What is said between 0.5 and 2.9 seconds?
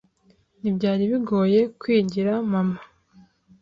Ntibyari bigoye kwigira mama.